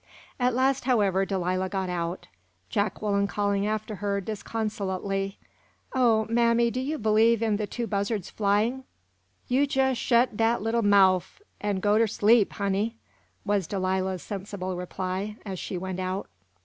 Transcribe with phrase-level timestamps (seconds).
[0.39, 2.25] At last, however, Delilah got out,
[2.71, 5.37] Jacqueline calling after her disconsolately:
[5.93, 8.83] "O mammy, do you believe in the two buzzards flying"
[9.47, 12.95] "You jes' shet dat little mouf, an' go ter sleep, honey,"
[13.45, 16.27] was Delilah's sensible reply, as she went out.